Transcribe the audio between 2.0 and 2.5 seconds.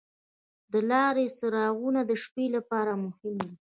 د شپې